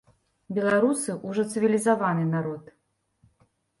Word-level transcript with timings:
Беларусы 0.57 1.15
ўжо 1.27 1.45
цывілізаваны 1.55 2.23
народ. 2.35 2.63